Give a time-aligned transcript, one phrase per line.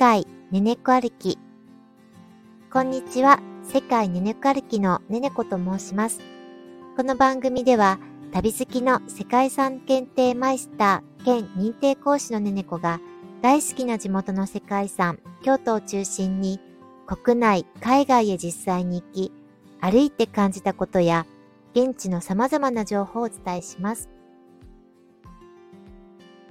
[0.00, 1.38] 界ねねこ歩き。
[2.72, 3.38] こんにちは。
[3.62, 6.22] 世界ねねこ歩きのねねこと申します。
[6.96, 7.98] この番組では、
[8.32, 12.98] 旅好きの世界遺産検定マイスター兼認定講師のねねこが、
[13.42, 16.60] 大好きな地元の世界遺産、京都を中心に、
[17.06, 19.32] 国内、海外へ実際に行き、
[19.82, 21.26] 歩いて感じたことや、
[21.74, 24.08] 現地の様々な情報をお伝えします。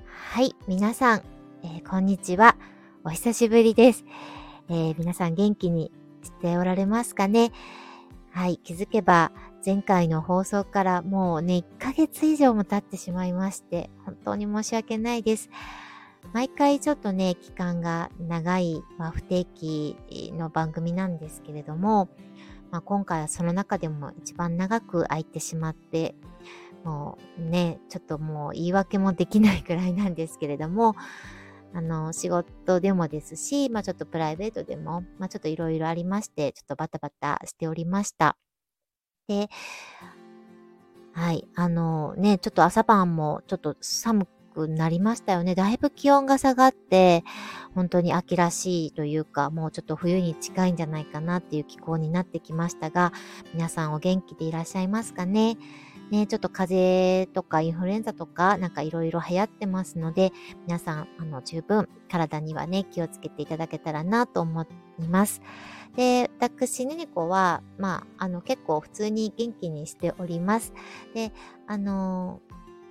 [0.05, 1.23] はい、皆さん、
[1.63, 2.55] えー、こんにちは。
[3.05, 4.03] お久しぶりです。
[4.67, 5.89] えー、皆さん元気に
[6.21, 7.53] しておられますかね？
[8.31, 9.31] はい、気づけば
[9.65, 15.49] 前回の放送からもうね、1ヶ月以上も経ってしまいまして、本当に申し訳ないです。
[16.33, 19.95] 毎回ちょっとね、期間が長い、まあ、不定期
[20.33, 22.09] の番組なんですけれども、
[22.69, 26.15] まあ、今回はその中でも一番長く空いてしまって、
[26.83, 30.95] もうね、ちょっともう言い訳もできないくらいなんですけれども、
[31.73, 38.37] あの、仕事でもですし、まあちょっとプライベートでも、まあちょっといろいろありまして、ちょっとバタバタしておりました。
[39.27, 39.49] で、
[41.13, 45.53] はい、あのね、ちょっと朝晩もちょっと寒くなりましたよね。
[45.55, 47.23] だいぶ気温が下がって、
[47.75, 53.13] 本当に秋らしいというか、もうちょっと冬に近いんじゃないかなっていう気候になってきましたが、
[53.53, 55.57] 皆さんお元気でいらっしゃいますかね？
[56.11, 60.31] ね、ちょっと風邪とかインフルエンザとかなんかいろいろ流行ってますので、
[60.65, 64.65] 皆さん、あの、十分体にはね、気をつけていただけたらなと思
[64.99, 65.41] います。
[65.95, 70.73] で、私、ねねこは、まあ、あの、結構普通に元気にしております。
[71.13, 71.31] で、
[71.67, 72.41] あの、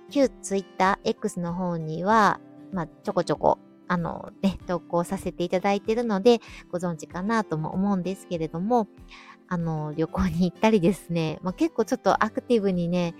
[0.09, 2.39] 旧ツイッター X の方には、
[2.71, 3.59] まあ、ちょこちょこ
[3.89, 6.39] あの、ね、投稿させていただいているので、
[6.71, 8.87] ご存知かなとも思うんですけれども、
[9.49, 13.15] あの、旅行に行ったりですね、 まあ、結構ちょっとアクティブにね、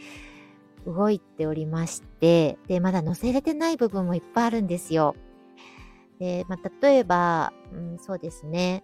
[0.85, 5.15] 動いておりまして、で、まだ載せれてない部分もいっぱいあるんですよ。
[6.19, 8.83] で、まあ、例えば、うん、そうですね、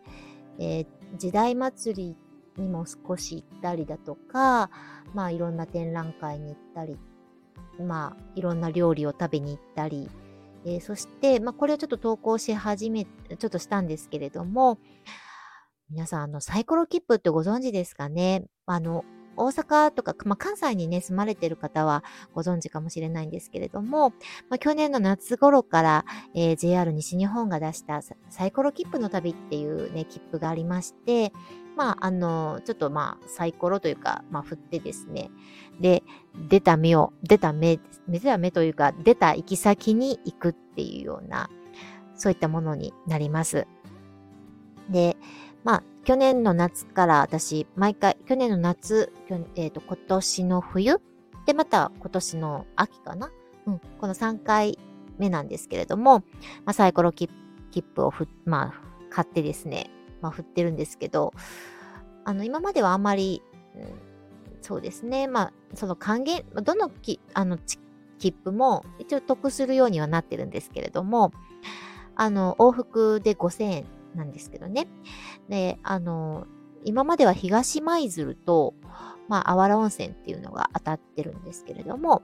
[0.57, 2.15] えー、時代祭
[2.57, 4.71] りにも少し行ったりだとか、
[5.13, 6.97] まあ、いろんな展覧会に行ったり、
[7.79, 10.09] まあ、いろんな料理を食べに行ったり、
[10.65, 14.79] えー、そして、まあ、これをちょっと投稿し始め、ちょっとしたんですけれども、
[15.89, 18.45] 皆さん、あの、サイコロ切符ってご存知ですかね？
[18.65, 19.05] あの、
[19.37, 22.03] 大阪とか、まあ、関西にね、住まれてる方は
[22.33, 24.11] ご存知かもしれないんですけれども、
[24.49, 31.33] まあ、去年の夏頃から、えー、JR 西日本が出したサイコロ切符の旅っていうね、切符がありまして、
[31.75, 35.29] まあ、あの、ちょっとまあ、サイコロというか、まあ、振ってですね、
[35.81, 36.01] で、
[36.49, 41.49] 出た目を、出た目、出た目というか、出た行き先に行くっていうような、
[42.15, 43.67] そういったものになります。
[44.89, 45.17] で、
[45.65, 49.11] まあ、去年の夏から私、毎回、去年の夏、
[49.55, 51.01] えっ、ー、と、今年の冬、
[51.47, 53.31] で、また今年の秋かな？
[53.65, 54.77] うん、この3回
[55.17, 56.19] 目なんですけれども、
[56.65, 57.29] まあ、サイコロ切
[57.95, 59.89] 符をふ、まあ、買ってですね、
[60.21, 61.33] まあ、振ってるんですけど、
[62.25, 63.41] あの、今まではあんまり、
[63.75, 63.85] うん、
[64.61, 67.57] そうですね、まあ、その還元、どのきあの
[68.19, 71.31] 切符も一応得するようにはなってるんですけれども、
[72.15, 74.87] あの、往復で5000円なんですけどね。
[75.49, 76.47] で、あの、
[76.83, 78.73] 今までは東舞鶴と、
[79.27, 82.21] まあ、あわら温泉っていうのが当たってるんですけれども、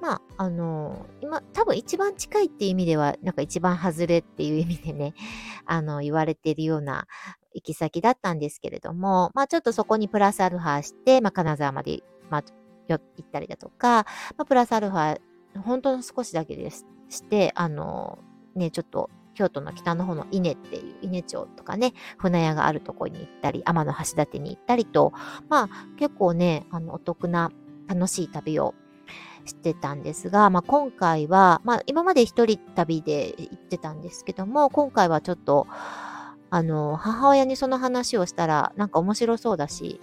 [0.00, 5.14] まあ、あの、今、多分一番近いっていう意味では、なんか一番外れっていう意味でね、
[5.64, 7.06] あの、言われてるような
[7.54, 12.44] 行き先だったんですけれども、まあ、ちょっとそこにプラスアルファして、まあ、金沢まで、まあ、
[12.88, 14.04] 行ったりだとか、
[14.36, 15.20] まあ、プラスアルファ、
[15.64, 18.18] 本当の少しだけです、して、あの、
[18.54, 25.12] ね、ちょっと京都の北の方の稲っていう稲町とかね、船屋があるとこに行ったり、天橋立に行ったりと、
[25.48, 25.68] まあ
[25.98, 27.50] 結構ね、あのお得な
[27.88, 28.74] 楽しい旅を
[29.44, 35.66] してたんですが、まあ今回は、まあ今まで一人旅で行ってたんですけども、今回はちょっと、
[36.50, 40.00] あの、母親にその話をしたら、なんか面白そうだし、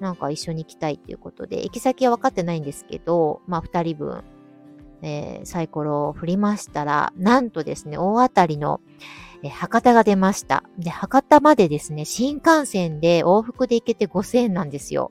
[0.00, 4.24] なんか一緒に行きたいっていうことで、行き先は分かってないんですけど、まあ二人分
[5.02, 8.80] えー、サイコロを振りましたら、なんとですね、大当たりの、
[9.42, 10.64] えー、博多が出ました。
[10.78, 15.10] で、博多までですね、新幹線で往復で行けて5000円なんですよ。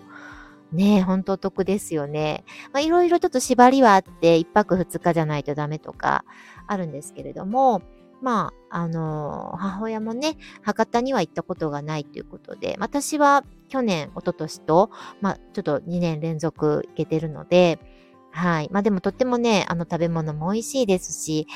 [0.72, 2.46] ねえ、ほんとお得ですよね。
[2.72, 6.24] まあ、いろいろちょっと縛りはあって、1泊2日じゃないとダメとか
[6.68, 7.82] あるんですけれども、
[8.22, 17.80] まあ、あのー、母親もね、博多には行ったことがないということで、私は去年、一昨年と、まあ、ちょっと2年連続行けてるので、
[18.32, 18.70] はい。
[18.72, 21.48] まあでもとってもね、あの食べ物も美味しいですし、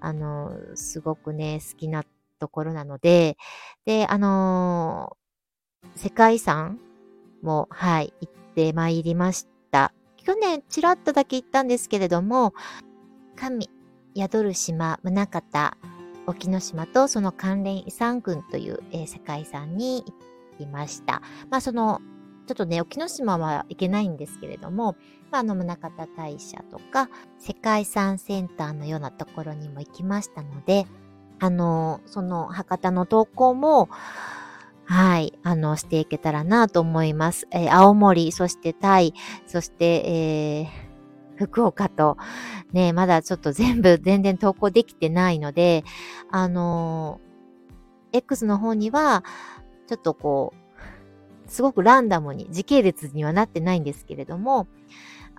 [0.00, 2.04] あの、すごくね、好きな
[2.38, 3.36] ところなので、
[3.84, 6.78] で、あのー、世界遺産
[7.42, 9.92] も、はい、行ってまいりました。
[10.16, 12.54] 去年、ちらっとだけ行ったんですけれども、
[13.36, 13.68] 神、
[14.16, 15.76] 宿る島、宗方、
[16.26, 20.04] 沖ノ島とその関連遺産群という、えー、世界遺産に
[20.58, 21.22] 行きました。
[21.50, 22.00] まあその
[22.50, 24.96] ちょっとね、沖ノ島は行けないんですけれども、
[25.32, 30.86] あ、あの、宗像大社とか、世界遺産センターのようなところにも行きましたので、
[31.38, 33.88] あの、その博多の投稿も、
[34.84, 37.46] はい、あの、していけたらなと思います。
[37.52, 39.14] えー、青森、そしてタイ、
[39.46, 42.18] そして、えー、福岡と、
[42.72, 45.84] ね、まだちょっと全部全然投稿できてないので、
[46.30, 49.24] あのー、X の方には、
[49.86, 54.68] ちょっとこう、すごくランダムに、時系列にはなってないんですけれども、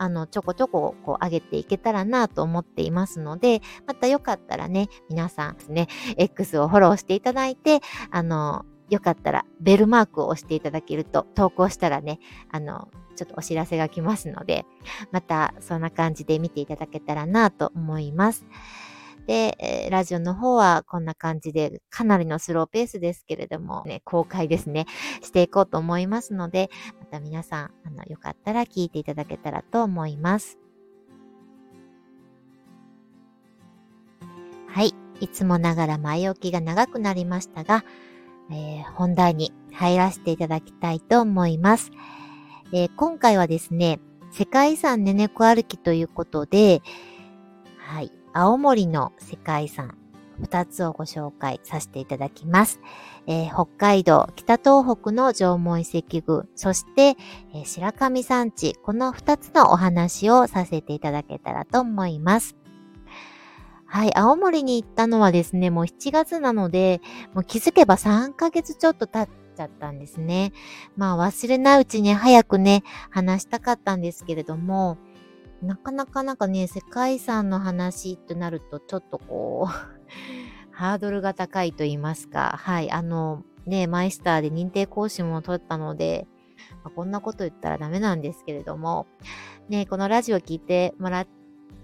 [0.02, 5.88] あの、ちょこちょこ、こう、上げていけたらなと思っていますので、またよかったらね、皆さんですね、
[6.18, 12.20] X をフォローしていただいて、あの、よかったらベルマークを押していただけると投稿したらね、
[12.52, 14.66] あの、ちょっとお知らせが来ますので、
[15.12, 18.48] またそんな感じで見ていただけたらなと思います。
[19.32, 24.88] で、えラジオの方はこんな感じでかなりのスローペースですけれども、ね、公開ですね、
[25.22, 26.70] していこうと思いますので、
[27.00, 30.60] また皆さん、あの、よかったら聞いていただけたらと思います。
[34.68, 34.94] はい。
[35.22, 37.86] いつもながら前置きが長くなりましたが、
[38.52, 41.92] えー、本題に入らせていただきたいと思います。
[42.74, 44.02] えー、今回はですね、
[44.34, 46.82] 世界遺産ねねこ歩きということで、
[47.78, 49.98] はい、青森の世界遺産
[50.42, 52.80] 2つをご紹介させていただきます。
[53.28, 57.16] えー、北海道、北東北の縄文遺跡群、そして、
[57.54, 62.56] えー、白神山地、この2つのお話をさせていただけたらと思います。
[63.86, 67.02] はい、青森に行ったのはですね、もう7月なので、
[67.34, 70.54] もう気づけば3ヶ月ちょっと経っちゃったんですね。
[70.96, 74.98] まあ忘れないうちに早くね、話したかったんですけれども、
[75.62, 79.72] なかなかなんかね、世界遺産の話となるとちょっとこう
[80.74, 86.28] ハードルが高いと言いますか、はい、あの、ね、マイスターで認定講師も取ったので、
[86.84, 89.06] まあ、こんなこと言ったらダメなんですけれども、
[89.70, 91.28] ね、このラジオ聞いてもら、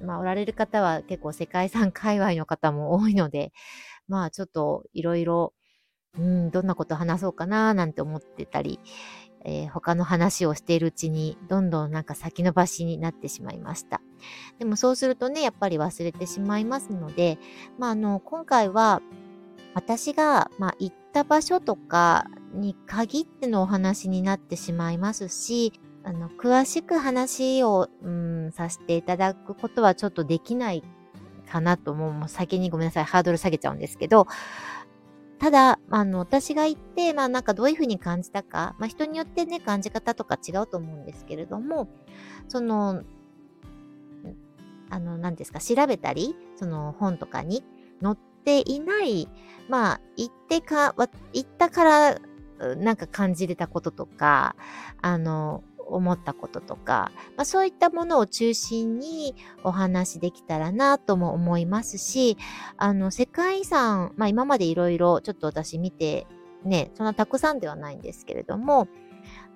[0.01, 3.53] まあ、おられる方は結構世界遺産界隈の方も多いので、
[4.07, 5.53] まあ、ちょっといろいろ、
[6.17, 8.79] うん、どんなこと話そうかななんて思ってたり、
[9.45, 14.01] えー、他の話をしているうちに、どんどんなんか先延ばしになってしまいました。
[14.59, 17.37] でもそうするとね、やっぱり忘れてしまいますので、
[17.77, 19.01] まあ、あの、今回は、
[19.73, 25.71] 私が、まあ、行った場所とかに限ってのお話になってしまいますし、
[26.03, 30.83] あの、詳しく話を、うん、させていただくことはちょっとできない
[31.47, 32.13] かなと思う。
[32.13, 34.25] もう先にごめんなさい、ハードル下げちゃうんですけど、
[35.39, 41.87] ただ、あの、私が言って、まあなんかどういうふうに感じたか、まあ人によってね、感じ方とか違うと思うんですけれども、
[42.47, 43.03] その、
[44.89, 47.63] あの、何ですか、調べたり、その本とかに
[48.01, 49.27] 載っていない、
[49.69, 50.95] まあ、言ってか、
[51.33, 52.19] 言ったから、
[52.77, 54.55] なんか感じれたこととか、
[55.01, 55.63] あの、
[55.95, 62.37] 思ったこととか、まあ、そういったものを中心にお話できたらなとも思いますし、
[62.77, 66.27] あの、世界遺産、まあ今までいろいろちょっと私見て、
[66.63, 68.87] ね、そんなたくさんではないんですけれども、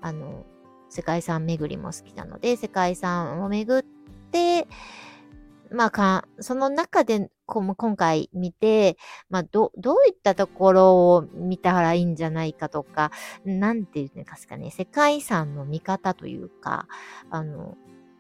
[0.02, 0.46] あの、
[0.90, 3.84] 世界遺産巡りも好きなので、世界遺産を巡っ
[4.32, 4.68] て、
[5.72, 8.98] まあか、その中でこ今回見て、
[9.30, 13.12] まあ、ど、どういったところを見たらいいんじゃないかとか、
[13.46, 16.88] なんていうんですかね、世界遺産の見方というか、
[17.30, 17.78] あの、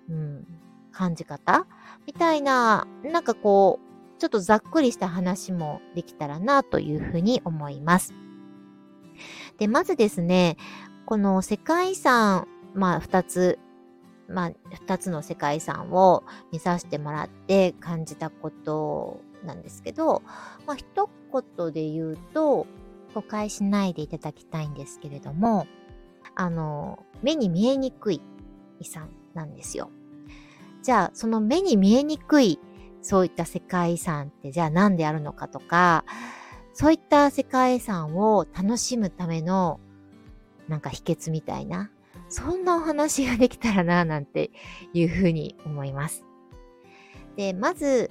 [0.09, 0.45] うん、
[0.91, 1.65] 感じ方
[2.05, 3.79] みたいな、なんかこ
[4.17, 8.13] う、ちょっとざっくりした話もできたらなというふうに思います。
[9.57, 10.57] で、まずですね、
[11.05, 13.59] この世界遺産、まあ、二つ
[14.31, 20.21] まあ、二つの世界遺産を見させてもらって感じたことなんですけど、
[20.65, 22.67] まあ、一言で言うと、
[23.13, 25.67] 誤解しないでいただきたいんですけれども、
[26.35, 28.21] あの、目に見えにくい
[28.79, 29.89] 遺産なんですよ。
[30.81, 32.59] じゃあ、その目に見えにくい、
[33.01, 36.05] そういった世界遺産ってじゃあ何であるのかとか、
[36.73, 39.79] そういった世界遺産を楽しむための
[40.67, 41.91] なんか秘訣みたいな、
[42.31, 44.51] そんなお話ができたらな、なんて
[44.93, 46.23] いうふうに思います。
[47.35, 48.09] で、まず、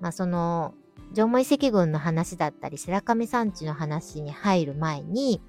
[0.00, 0.74] まあ、その、
[1.14, 5.40] 縄文遺跡群の話だったり、白神山地の話に入る前に、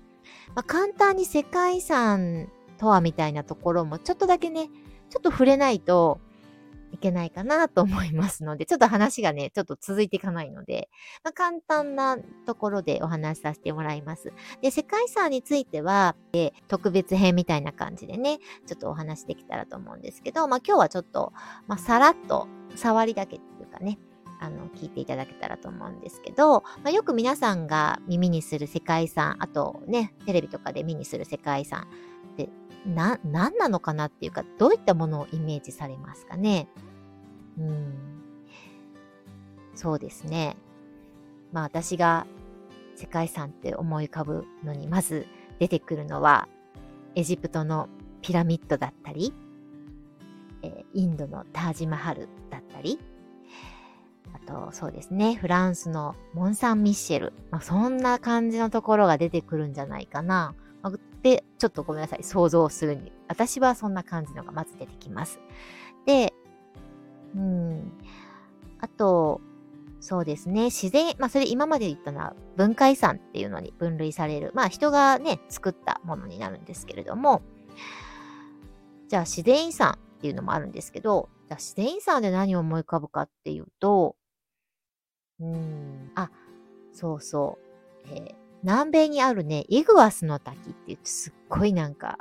[0.56, 4.70] まあ、簡単に世界遺産とはみたいなところもちょっとだけね、
[5.10, 6.20] ちょっと触れないと、
[6.96, 10.90] いけないかなと思いますので、ちょっと話がね、ちょっと続いていかないので、
[11.24, 14.34] まあ、簡単なところでお話しさせてもらいます。
[14.62, 21.34] で、世界遺産については、え特別編みたいな感じでね、ちょっとお話できたらと思うんですけど、まあ今日はちょっと、
[21.68, 24.00] まあさらっと触りだけっていうかね、
[24.40, 31.88] あの、聞いていただけたらと思うんですけど、まあ、よく皆さんが耳にする世界遺産、あとね、テレビとかで目にする世界遺産
[32.34, 32.50] って、
[32.86, 36.68] な、何なのかなっていうか、どういったものをイメージされますかね？
[37.58, 37.94] うん。
[39.76, 40.56] そうですね。
[41.52, 42.26] まあ私が
[42.96, 45.28] 世界遺産って思い浮かぶのに、まず
[45.60, 46.48] 出てくるのは、
[47.16, 47.88] エジプトの
[48.22, 49.34] ピラミッドだったり、
[50.64, 53.00] え、インドのタージマハルだったり、
[54.34, 57.34] あと、そうですね、フランスのモン・サン・ミッシェル。
[57.52, 60.56] まあ、そんな感じのところが出てくるんじゃないかな。
[60.82, 63.12] まあ、で、ちょっとごめんなさい、想像するに。
[63.28, 65.40] 私はそんな感じのがまず出てきます。
[66.06, 66.34] で、
[67.36, 67.92] うん。
[68.80, 69.42] あと、
[70.00, 70.66] そうですね。
[70.66, 74.52] 自然、まあそれ今まで言ったのは文化遺産っていうのに分類される。
[74.54, 77.42] まあ人がね、作ったものになるんですけれども、
[79.08, 84.16] じゃあ自然遺産っていうのもあるんですけど、じゃあ自然遺産で何を思い浮かぶかっていうと、
[85.40, 86.30] うん、あ、
[86.94, 87.58] そうそ
[88.06, 88.08] う。
[88.12, 92.18] えー、南米にあるね、イグアスの滝って言ってすっごいなんか、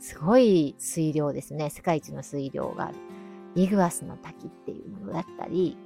[0.00, 1.70] すごい水量ですね。
[1.70, 2.96] 世界一の水量がある。
[3.54, 5.76] イグアスの滝っていうものだったり、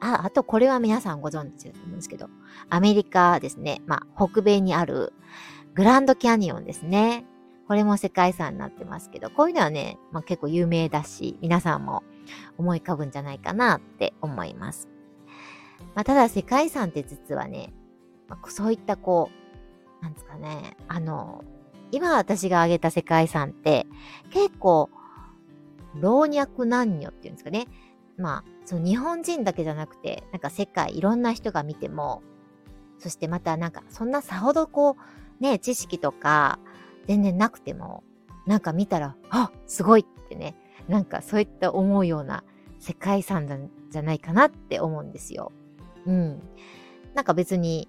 [0.00, 2.28] あ、あとこれは皆さんご存知だと思うんですけど、
[2.68, 3.82] アメリカですね。
[3.86, 5.12] まあ、北米にある
[5.74, 7.24] グランドキャニオンですね。
[7.68, 12.02] これも世界遺産になってますけど、こういうのはね、まあ、結構有名だし、皆さんも
[12.58, 14.88] 思い浮かぶんじゃないかなって思います。
[15.94, 17.72] まあ、ただ世界遺産って実はね、
[18.28, 19.30] まあ、そういったこ
[20.00, 21.44] う、なんですかね、あの、
[21.92, 23.86] 今私が挙げた世界遺産って
[24.30, 24.90] 結構
[25.94, 27.66] 老若男女っていうんですかね。
[28.16, 32.22] まあ、その日本人だけじゃなくて、なんか世界いろんな人が見ても、
[32.98, 34.96] そしてまたなんかそんなさほどこ
[35.40, 36.60] う、ね、知識とか
[37.06, 38.04] 全然なくても、
[38.46, 40.56] なんか見たら、あすごいってね、
[40.88, 42.44] なんかそういった思うような
[42.78, 45.52] 世界遺産なんじゃないかなって思うんですよ。
[46.06, 46.42] うん。
[47.14, 47.88] なんか別に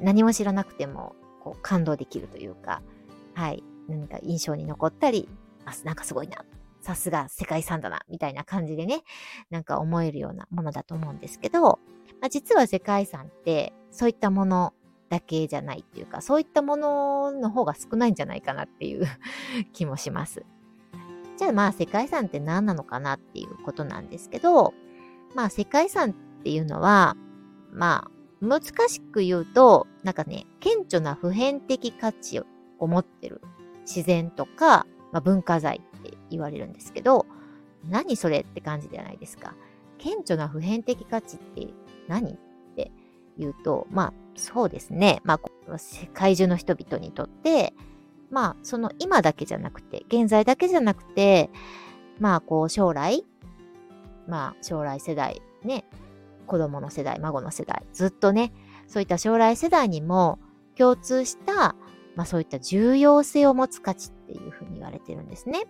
[0.00, 2.82] 何も知らなくてもこう感動できるというか、
[3.34, 3.62] はい。
[3.88, 5.28] 何か印象に残ったり、
[5.64, 6.44] あ、なんかすごいな。
[6.88, 8.00] さすが世界遺産だな。
[8.08, 9.02] みたいな感じでね、
[9.50, 11.80] なんか思えるようなものだと思うんですけど、
[12.22, 14.72] まあ、実は世界遺産ってそういったもの
[15.10, 19.04] だけじゃないっていうか、そういったものの方が少ないんじゃないかなっていう
[19.74, 20.46] 気もします。
[21.36, 24.72] じゃあまあ世界遺産って何なのかなっていうことなんですけど、
[25.34, 27.18] まあ世界遺産っていうのは、
[27.70, 32.40] まあ難しく言うと、なんかね、顕著な普遍的価値
[32.78, 33.42] を持ってる
[33.82, 35.82] 自然とか、まあ、文化財
[36.30, 37.26] 言われるんですけど、
[37.88, 39.54] 何それって感じじゃないですか。
[39.98, 41.66] 顕著な普遍的価値って
[42.06, 42.36] 何っ
[42.76, 42.90] て
[43.36, 45.20] 言うと、まあそうですね。
[45.24, 47.74] まあ世界中の人々にとって、
[48.30, 51.50] まあその今だけじゃなくて、現在だけじゃなくて、
[52.18, 53.24] まあこう将来、
[54.26, 55.84] まあ将来世代ね、
[56.46, 58.52] 子供の世代、孫の世代、ずっとね、
[58.86, 60.38] そういった将来世代にも
[60.76, 61.74] 共通した、
[62.16, 65.64] まあそういった重要性を持つ価値っていうふうに言われてるんですね。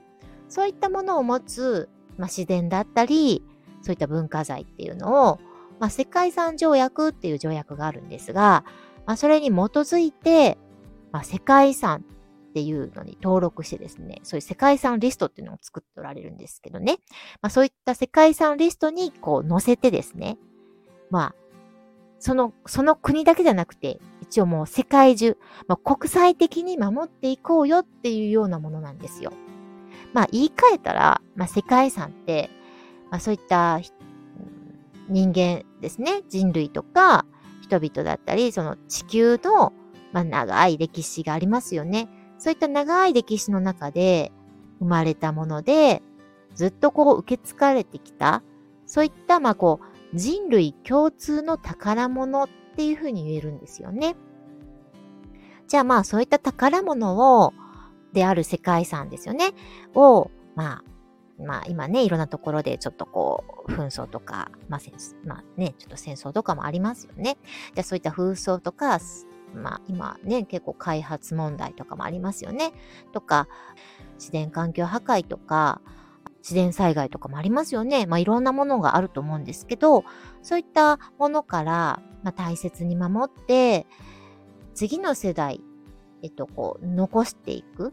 [0.48, 3.44] そういったものを持つ、まあ、自然だったり、
[3.82, 5.38] そういった文化財っていうのを、
[5.78, 8.64] まあ、世界遺産条約っていう条約があるんですが、
[9.06, 10.58] まあ、それに基づいて、
[11.12, 12.04] まあ、世界遺産
[12.50, 16.98] っていうのに登録してですね、そういう世界遺産リストっていうのを作っておられるんですけどね、
[17.40, 20.38] まあ、そういった世界遺産リストにこう載せてですね、
[21.10, 21.34] まあ、
[22.18, 25.36] その、その国だけじゃなくて、一応もう世界中、
[25.68, 29.32] まあ、国際的に守っていこうよっていうようなものなんですよ。
[30.12, 32.50] まあ言い換えたら、まあ世界遺産って、
[33.10, 33.80] まあそういった
[35.08, 37.26] 人間ですね、人類とか
[37.62, 39.72] 人々だったり、その地球の、
[40.12, 42.08] まあ、長い歴史がありますよね。
[42.38, 44.32] そういった長い歴史の中で
[44.78, 46.02] 生まれたもので、
[46.54, 48.42] ずっとこう受け継がれてきた、
[48.86, 54.16] そういったまあこう人類共通の宝物っていうふうに言えるんですよね。
[55.66, 57.52] じゃあまあそういった宝物を、
[58.12, 59.52] である世界遺産ですよね。
[59.94, 60.84] を、まあ、
[61.42, 64.80] まあ今ね、いろんなところでちょっとこう、紛争とか、まあ、
[65.24, 67.38] まあね、ちょっと戦争とかもありますよね。
[67.74, 68.98] じゃあそういった紛争とか、
[69.54, 72.72] まあ今ね、結構開発問題とかもありますよね。
[73.12, 73.48] とか、
[74.18, 75.80] 自然環境破壊とか、
[76.40, 78.06] 自然災害とかもありますよね。
[78.06, 80.04] まあ、いろんなものがあると思うんですけど、
[80.42, 83.86] そういったものから、まあ、大切に守って、
[84.74, 85.60] 次の世代、
[86.22, 87.92] えっと、こう、残していくっ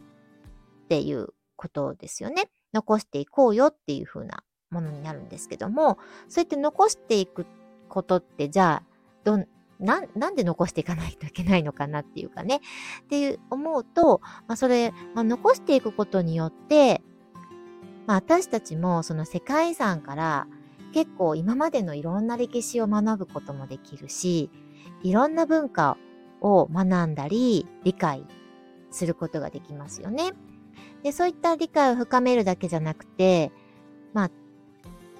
[0.88, 2.50] ていうことですよね。
[2.72, 7.46] 残していこうよっていう風なものになるんですけども、そうやって残していく
[7.88, 8.86] ことって、じゃあ、
[9.24, 9.46] どん、
[9.78, 12.60] な、なんで残していかないといけないのかなっていうかね。
[13.02, 17.02] っていう思うと、まあ、それ、まあ、残していくことによって、
[18.06, 20.46] まあ、私たちもその世界遺産から
[20.92, 24.50] 結構今までのいろんな歴史を学ぶこともできるし、
[25.02, 25.96] いろんな文化を
[26.40, 28.24] を学んだり、理解
[28.90, 30.32] することができますよね。
[31.02, 33.52] で、そういった理解を深めるだけじゃなくて、
[34.12, 34.30] まあ、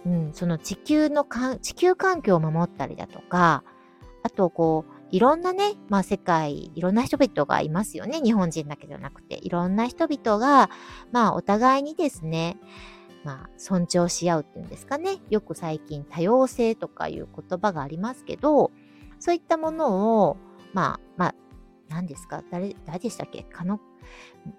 [0.04, 3.64] うん、その地球のか地球環境を守ったりだとか、
[4.22, 8.20] あとこう、いろんなね、まあ世界、いろんな人々がいますよね。
[8.20, 10.70] 日本人だけじゃなくて、いろんな人々が、
[11.12, 12.58] まあお互いにですね、
[13.24, 15.18] まあ尊重し合うっていうんですかね。
[15.30, 18.72] よく最近多様性とかいう言葉がありますけど、
[19.20, 20.36] そういったものを、
[20.76, 21.34] まあ、まあ、
[21.88, 22.44] 何ですか？
[22.50, 23.44] 誰、誰でしたっけ？
[23.44, 23.80] かの、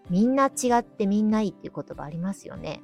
[0.09, 2.81] みんな違ってみんないいっていう言葉ありますよね。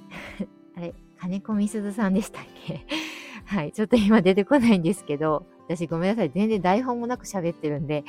[0.74, 2.86] あれ、金子みすずさんでしたっけ？
[3.44, 6.30] はい、ちょっと今出てこないんですけど、私ごめんなさい。
[6.30, 8.02] 全然台本もなく喋ってるんで、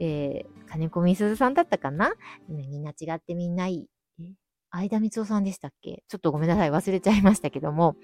[0.00, 2.12] えー、金子みすずさんだったかな？
[2.48, 3.88] みんな違ってみんないい？
[4.20, 4.34] え
[4.72, 6.02] 相田光夫さんでしたっけ？
[6.08, 6.72] ちょっとごめんなさい。
[6.72, 7.94] 忘れちゃいましたけども。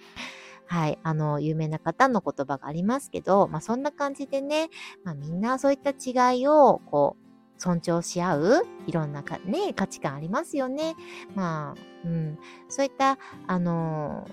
[0.66, 0.98] はい。
[1.02, 4.68] あの、有名な方の言葉がありますけど、まあそんな感じでね、
[5.04, 7.26] まあみんなそういった違いを、こう、
[7.60, 10.94] 尊重し合ういろんなか、ね、価値観ありますよね。
[11.34, 12.38] まあ、うん。
[12.68, 14.26] そういった、あの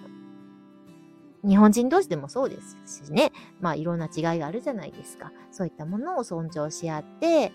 [1.46, 3.32] 日本人同士でもそうですしね。
[3.60, 5.32] まあいろんな違いがあるじゃないですか。
[5.52, 7.52] そういったものを尊重し合って、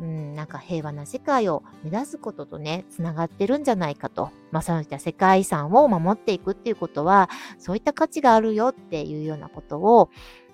[0.00, 4.30] うん、なんか平和な世界を目指すこととね、つながってるんじゃないかと。
[4.50, 10.10] まあそういった世界遺産を守っていくっていうことは、そういった価値があるよっていうようなことを、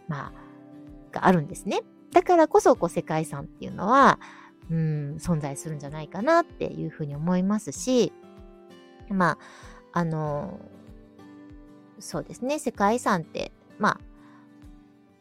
[0.09, 0.41] まあ、
[1.13, 1.81] があるんですね。
[2.13, 4.19] だからこそ、こう世界遺産っていうのは、
[4.71, 8.13] うん、存在するんじゃないかなっていうふうに思いますし、
[9.09, 9.39] ま
[9.93, 10.61] あ、あの、
[11.99, 14.01] そうですね、世界遺産って、まあ、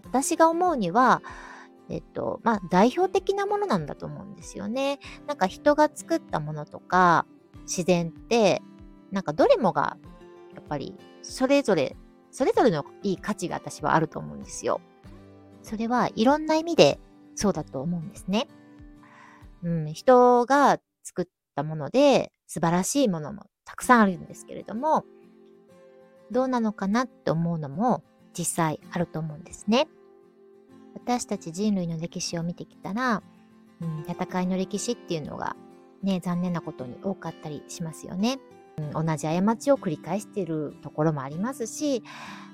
[0.05, 1.21] 私が思うには、
[1.89, 4.99] えっと、まあ、代表的なものなんだと思うんですよね。
[5.27, 7.25] なんか人が作ったものとか、
[7.63, 8.61] 自然って、
[9.11, 9.97] なんかどれもが、
[10.53, 11.95] やっぱり、それぞれ、
[12.31, 14.81] それぞれのいい価値が私はあると思うんですよ。
[15.63, 16.99] それはいろんな意味で
[17.35, 18.47] そうだと思うんですね。
[19.63, 25.05] うん、人が作ったもので素晴らしいものもたくさんあるんですけれども、
[26.31, 28.03] どうなのかなって思うのも
[28.37, 29.87] 実際あると思うんですね。
[31.03, 33.23] 私たち人類の歴史を見てきたら、
[33.81, 35.55] うん、戦いの歴史っていうのが
[36.03, 38.39] ね、残念なことに多かったりしますよね。
[38.77, 42.03] うん、同じ過ちを繰り返しているところもありますし、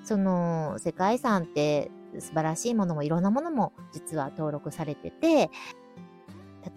[0.04, 5.52] その世界遺産って素晴らしいものもいろんなものも実は登録されてて、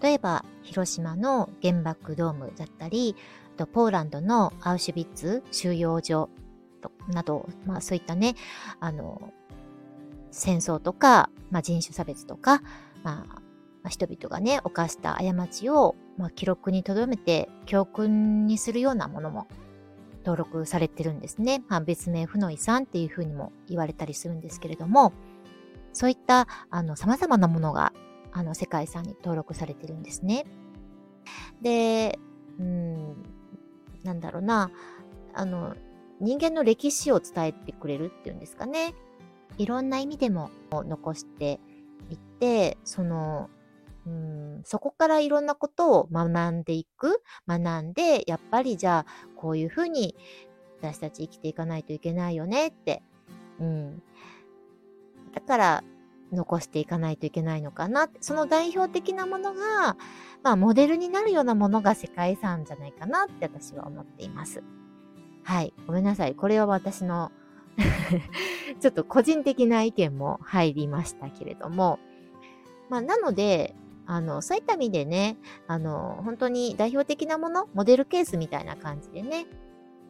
[0.03, 3.17] 例えば広島の原爆ドームだったり、
[3.57, 6.31] とポーランドのアウシュビッツ収容所
[7.09, 8.35] など、まあそういったね、
[8.81, 9.33] あの、
[10.39, 12.63] 戦争とか、まあ、人種差別とか、
[13.03, 13.27] ま
[13.85, 19.49] あ、人々がね、犯した過ちを、まあ、記録に留めて教訓にするようなものも
[20.25, 21.63] 登録されてるんですね。
[21.69, 25.13] ま、別名負の遺産っていうふうにも言われたりするんですけれども、
[25.93, 27.93] そういったあの様々なものが
[28.33, 30.45] あの世界遺産に登録されてるんですね。
[31.63, 32.19] で、
[32.59, 33.23] うん、
[34.05, 34.71] なんだろうな、
[35.35, 35.75] あの、
[36.21, 38.95] 人間の歴史を伝えてくれるっていうんですかね。
[39.57, 41.61] いろんな意味でも残して
[42.11, 43.51] いって、その、
[44.07, 50.15] うん、そこからいろんなことを学んでいく、学んで、やっぱりじゃあ、こういうふうに
[50.81, 53.03] 私たち生きていかないといけないよねって。
[53.61, 54.03] うん。
[55.35, 55.85] だから、
[56.33, 58.09] 残していかないといけないのかな。
[58.21, 59.97] その代表的なものが、
[60.43, 64.63] まあ、モデルになるようなものが世界遺産じゃないかなって私は思っています。
[65.43, 65.73] はい。
[65.87, 66.35] ごめんなさい。
[66.35, 67.33] これは私の
[68.81, 71.99] ちょっと個人的な意見も入りましたけれども。
[72.89, 73.75] まあ、なので、
[74.07, 75.37] あの、そういった意味でね、
[75.67, 79.47] あの、本当に代表的なもの、モデルケースみたいな感じでね、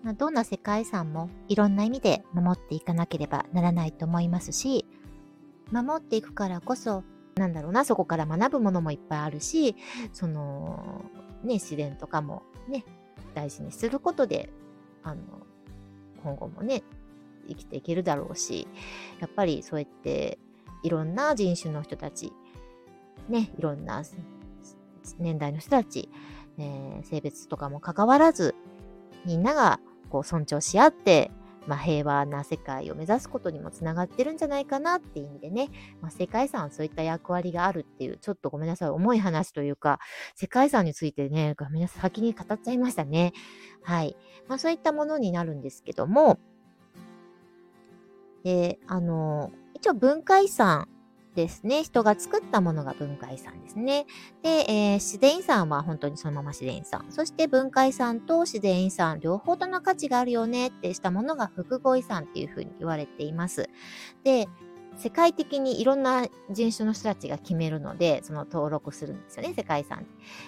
[0.02, 4.86] ま、どんな世界遺産もいろんな意味で守っていかなければならないと思いますし、
[5.72, 7.02] 守っていくからこそ、
[7.34, 9.74] なんだろうな、そこから学ぶものもいっぱいあるし、
[10.12, 11.04] その、
[11.42, 12.84] ね、自然とかもね、
[13.34, 14.50] 大事にすることで
[15.02, 15.22] あの、
[16.22, 16.82] 今後もね、
[17.48, 18.68] 生きていけるだろうし、
[19.20, 20.38] やっぱりそうやって
[20.82, 22.32] いろんな人種の人たち、
[23.28, 24.02] ね、いろんな
[25.18, 26.08] 年代の人たち、
[26.58, 28.54] えー、性別とかも関わらず、
[29.24, 29.80] みんなが
[30.10, 31.30] こう尊重し合って、
[31.66, 35.68] まあ、平和な世界を目指すことにもつながってるんじゃないかなっていう意味でね、
[36.00, 40.00] まあ、世界遺産はそういった役割があるっていう、ちょっとごめんなさい、重い話というか、
[40.34, 43.34] 世界遺産についてね、ごめんなさい、先に語っちゃいましたね。
[43.82, 44.16] はい。
[44.48, 46.38] まあ、そういったものになるんですけども、
[48.44, 50.88] で、あの、一応文化遺産
[51.34, 51.84] ですね。
[51.84, 54.06] 人が作ったものが文化遺産ですね。
[54.42, 57.06] で、えー、自然遺産は本当にそのまま自然遺産。
[57.10, 63.68] そして文化遺産と自然遺産、両方との価値があるよねってしたものが複合遺産っていうふうに言われています。
[64.24, 64.48] で、
[64.98, 70.06] 世界的にいろんな人種の人たちが決めるので、その登録するんですよね、世界遺産。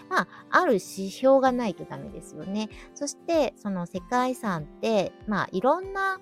[0.08, 2.68] まあ、ある指標がないとダメですよね。
[2.94, 6.20] そして、その世界遺産って、まあ、いろんな、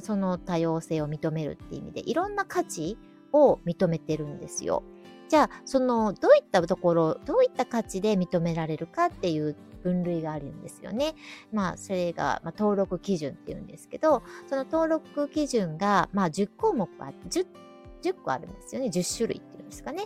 [0.00, 2.98] その多様性を認めるっていう意味で、いろんな価値
[3.32, 4.82] を認めてるんですよ。
[5.28, 11.14] じゃあ、その、どういったところ、どういった価値で認められるかっていう分類があるんですよね。
[11.52, 17.46] まあ、それが、まあ、登録基準っていうんですけど、その登録基準が、まあ、10項目あ、10、
[18.02, 18.88] 10個あるんですよね。
[18.88, 20.04] 10種類っていうんですかね。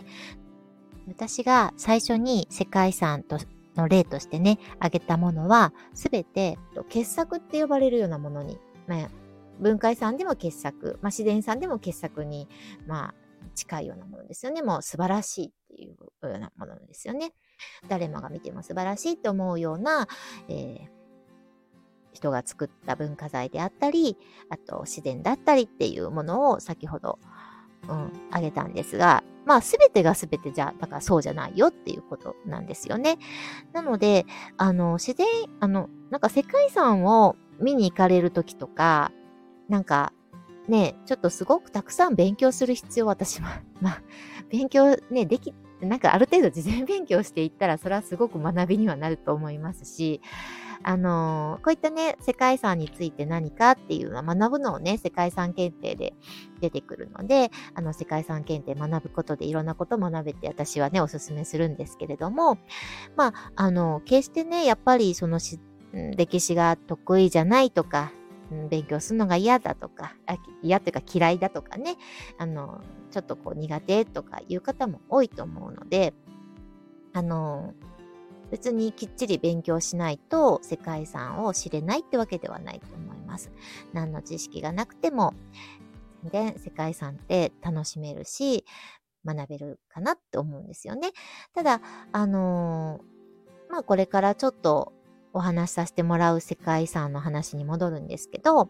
[1.07, 3.39] 私が最初に世界遺産と
[3.75, 6.57] の例としてね、挙げたものは、すべて
[6.89, 9.09] 傑作って呼ばれるようなものに、まあ、
[9.59, 12.47] 文化遺産でも傑作、まあ、自然遺産でも傑作に、
[12.87, 13.13] まあ、
[13.55, 14.61] 近いようなものですよね。
[14.61, 15.95] もう素晴らしいっていう
[16.27, 17.33] ようなものですよね。
[17.87, 20.07] 誰もが見ても素晴らしいと思うような、
[20.47, 20.87] えー、
[22.13, 24.17] 人が作った文化財であったり、
[24.49, 27.19] あと自然だったりっていうものを先ほど、
[27.87, 33.17] うん、あげたんですが、まあ、すべてがすべてじゃ、だからそうじゃないよっていうことなんですよね。
[33.73, 34.25] なので、
[34.57, 35.27] あの、自然、
[35.59, 39.11] あの、なんか世界遺産を見に行かれるときとか、
[39.69, 40.11] なんか、
[40.67, 43.61] ね、ちょっとすごくたくさん勉強する必要、私は。
[43.81, 44.03] まあ、
[44.49, 50.21] 勉強ね、でき、なんかある程度事前勉強していったら、それはすごく学びにはなると思いますし、
[50.81, 56.13] あのー、こういったね、世界遺産について何かっていうのは学ぶのをね、世界遺産検定で
[56.61, 62.57] 出てくるので、あの、世界遺産検定学ぶことでいろんなこと学べて私はね、おすすめするんですけれども、
[63.17, 65.39] まあ、あの、決してね、やっぱりその
[66.15, 68.11] 歴史が得意じゃないとか、
[68.69, 70.15] 勉強するのが嫌だとか、
[70.61, 71.97] 嫌というか嫌いだとかね、
[72.37, 72.81] あの、
[73.11, 76.13] ちょっとこう苦手とかいう方も多いと思うので、
[77.13, 77.73] あの、
[78.51, 83.51] 別にきっちり勉強しないと世界遺産を知れないってわけではないと思います。
[83.93, 85.33] 何の知識がなくても、
[86.23, 88.65] 全然世界遺産って楽しめるし、
[89.25, 91.11] 学べるかなって思うんですよね。
[91.53, 91.81] ただ、
[92.11, 93.01] あの、
[93.69, 94.93] まあこれからちょっと
[95.33, 98.69] お話しさせてもらう世界遺産の話に戻るんですけど、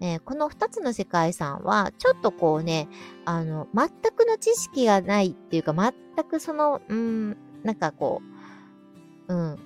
[0.00, 2.88] えー、この2つの世界遺産は、ちょっとこうね、
[3.24, 8.20] あの、全くの知識がないっていうか、全くその、うん、なんかこ
[9.28, 9.58] う、うん、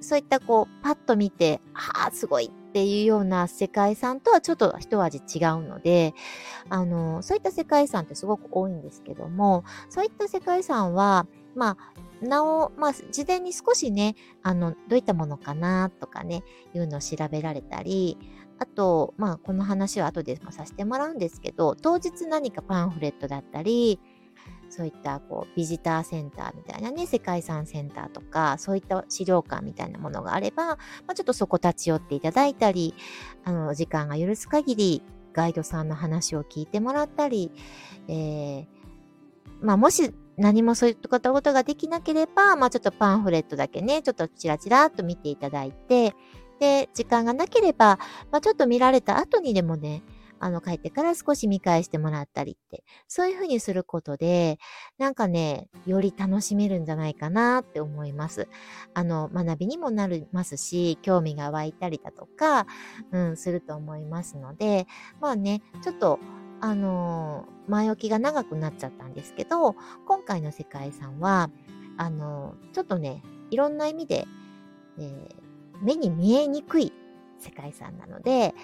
[0.00, 6.14] そういったこう、パッと見て、ああ、すごいっていうような世界遺産とはちょっと一味違うので、
[6.68, 11.26] あの、そういった世界遺産ってすごく多いんですけども、そういった世界遺産は、
[11.56, 11.76] ま
[12.22, 18.18] あ、なお、まあ、事前に少しね、あの、どういったものかなとかね、いうのを調べられたり、
[18.58, 23.98] あと、まあ、この話は後でもさせてもらうんですけど、当日何かパンフレットだったり、
[24.68, 32.94] そういったこうビジターセンターみたいなね、世界遺産センターとか、そういった資料館みたいなものがあれば、まあ、ちょっとそこ立ち寄っていただいたり、
[33.44, 37.52] あの、時間が許す限り、ガイドさんの話を聞いてもらったり、
[38.08, 38.66] えー、
[39.60, 46.14] まあ、もし何もそういったことができなければ、まあちょっとパンフレットだけね、ちょっとチラチラっと見ていただいて、
[46.60, 47.98] で、時間がなければ、
[48.30, 50.02] まあちょっと見られた後にでもね、
[50.38, 54.58] あの、帰ってから少し見返してもらったりって、そういうふうにすることで、
[54.98, 58.48] なんかね、より楽しめるんじゃないかなって思います。
[58.94, 62.66] あの、学びにもなりますし、興味が湧いたりだとか、
[63.12, 64.86] うん、すると思いますので、
[65.20, 66.18] まあね、ちょっと、
[66.60, 69.74] あのー、前置きが長くなっちゃったんですけど、
[70.06, 71.50] 今回の世界遺産は、
[71.96, 74.26] あのー、ちょっとね、いろんな意味で、
[74.98, 75.34] えー、
[75.82, 76.92] 目に見えにくい
[77.38, 78.54] 世界遺産なので、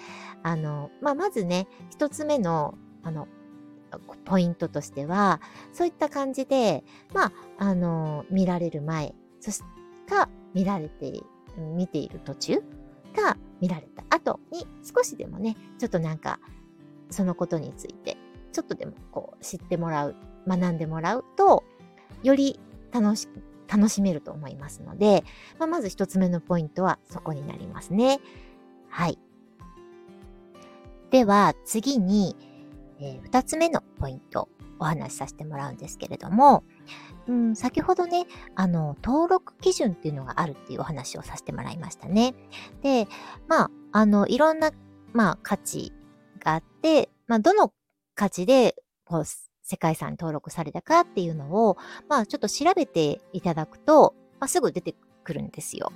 [0.41, 3.27] あの、まあ、まずね、一つ目の、あの、
[4.25, 5.39] ポイントとしては、
[5.71, 9.61] そういった感じで、まあ、あの、見られる前、そし
[10.09, 11.21] か、見られて、
[11.75, 12.57] 見ている途中
[13.15, 16.39] か、見られた後に少しでもね、ちょっとなんか、
[17.09, 18.17] そのことについて、
[18.51, 20.15] ちょっとでもこう知ってもらう、
[20.47, 21.63] 学んでもらうと、
[22.21, 22.59] より
[22.91, 23.27] 楽し、
[23.67, 25.23] 楽しめると思いますので、
[25.57, 28.19] まあ、まず一つ目のポイントはそこになりますね。
[28.89, 29.17] はい。
[31.09, 32.35] では、次に、
[32.99, 36.63] えー、二つ目のポイント、お話しさせてもらうんですけれども、
[37.27, 42.35] うん、先ほどね、あの、登録基準っていうのがあるっていうお話をさせてもらいましたね。
[42.81, 43.07] で、
[43.47, 44.71] まあ、あの、いろんな、
[45.13, 45.93] まあ、価値
[46.43, 47.73] があって、まあ、どの
[48.15, 48.75] 価値で、
[49.05, 51.77] こう、世界遺産に登録されたかっていうのを、
[52.09, 55.91] まあ、ちょっと調べていただくと、まあ、すぐ出てくるんですよ。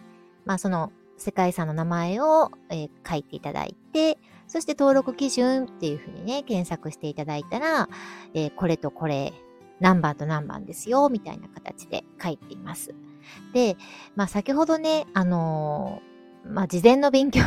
[0.45, 7.89] まあ、その、世界遺産の名前を、えー、書いていただいて、そして登録基準っていうふうにね、検索していただいたら、
[8.33, 9.33] えー、これとこれ、
[9.79, 12.95] 何番と何番ですよ、みたいな形で書いています。
[13.53, 13.77] で、
[14.15, 17.41] まあ先ほどね、あのー、まあ事前の勉強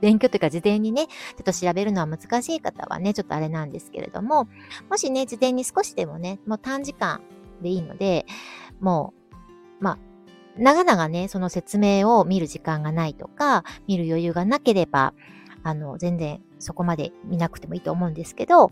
[0.00, 4.48] 勉強というか事前にね、ちょっと調べるのは難しい方はね、ちょっとあれなんですけれども、
[4.88, 7.20] もしね、事前に少しでもね、もう短時間
[7.62, 8.26] でいいので、
[8.80, 9.14] も
[9.80, 9.98] う、まあ、
[10.56, 15.14] 長々ね、その説明を見る時間がないとか、見る余裕がなければ、
[15.62, 18.70] あの、全然そこまで見なくてもいいと思うんですけど、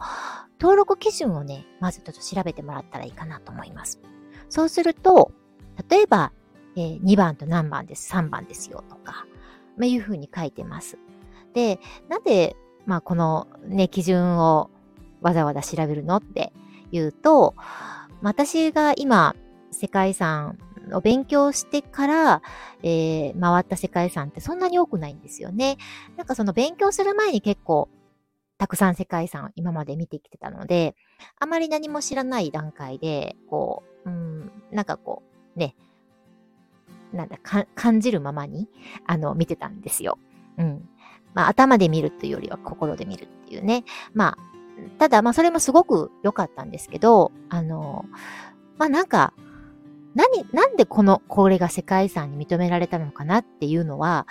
[0.61, 4.01] 登録基準をね、まずちょっと調べてもらったらいいかなと思います。
[4.49, 5.33] そうすると、
[5.89, 6.33] 例えば、
[6.77, 9.27] えー、2番と何番です、3番ですよとか、
[9.77, 10.99] まあ、いうふうに書いてます。
[11.57, 14.71] で、なんで、まあ、このね、基準を
[15.23, 16.53] わざわざ調べるのって
[16.93, 17.55] いうと、
[18.21, 19.35] 私が今、
[19.73, 20.59] 世界遺産
[20.93, 22.43] を勉強してから、
[22.83, 25.79] えー、回った世界遺産ってそんなに多くないんですよね。
[26.19, 27.89] なんかその勉強する前に結構、
[28.59, 30.95] たくさん世界遺産を今まで見てきてたので、
[31.41, 35.23] あまり何も知らない段階で、こう、うん、なんかこ
[35.57, 35.75] う、ね、
[37.15, 37.39] なんだ、
[37.75, 38.69] 感じるままに、
[39.07, 40.19] あの、見てたんですよ。
[40.59, 40.89] うん。
[41.37, 43.85] まあ、頭で見るというよりは心で見るっていうね。
[44.15, 44.39] まあ、
[44.99, 48.07] ただ、まあ、それもすごく良かったんですけど、あの、
[48.79, 49.35] まあ、なんか、
[50.15, 54.27] 何、なんでこの、これが世界遺産に認められたのかなっていうのは、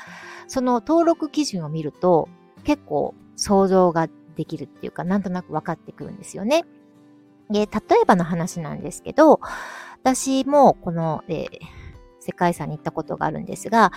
[0.47, 2.27] その登録基準を見ると、
[2.63, 6.65] 結構想像ができるっていうか、なんとなく分かってくるんですよね。
[7.51, 7.67] で、例
[8.01, 9.39] えばの話なんですけど、
[10.01, 11.47] 私もこの、えー、
[12.19, 13.91] 世界遺産に行ったことがあるんですが、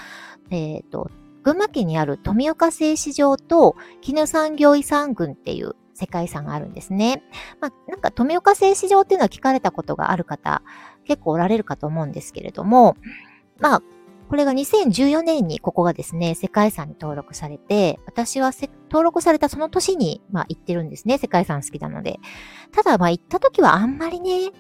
[0.51, 1.11] えっ、ー、と、
[1.49, 7.23] 群馬県にある富岡製糸場と絹産業遺産群っていう世界遺産があるんですね。
[7.59, 10.63] まあ、なんか富岡製糸場っていうのは聞かれたことがある方、
[11.07, 12.99] 結構おられるかと思うんですけれども、
[13.61, 13.83] まあ、
[14.29, 18.53] これが2014年にここがですね、世界遺産に登録されて、私は
[18.91, 21.17] 登録されたその年に、まあ行ってるんですね。
[21.17, 22.21] 世界遺産好きなので。
[22.73, 24.51] ただ、まあ行った時はあんまりね、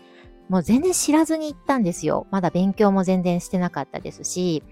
[0.48, 2.26] もう全然知らずに行ったんですよ。
[2.30, 4.62] まだ勉強も全然してなかったですし、